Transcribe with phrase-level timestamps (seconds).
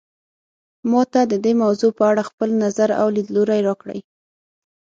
[0.91, 3.99] ما ته د دې موضوع په اړه خپل نظر او لیدلوری راکړئ